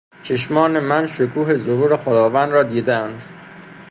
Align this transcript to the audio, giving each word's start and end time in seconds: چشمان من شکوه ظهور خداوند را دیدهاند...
چشمان 0.23 0.79
من 0.79 1.07
شکوه 1.07 1.55
ظهور 1.55 1.97
خداوند 1.97 2.49
را 2.51 2.63
دیدهاند... 2.63 3.23